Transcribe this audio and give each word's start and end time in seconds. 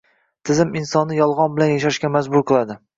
Tizim 0.49 0.71
insonni 0.81 1.19
yolg‘on 1.21 1.55
bilan 1.61 1.73
yashashga 1.77 2.15
majbur 2.19 2.51
qiladi 2.51 2.85